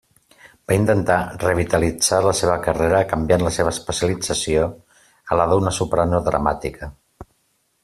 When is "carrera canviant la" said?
2.63-3.53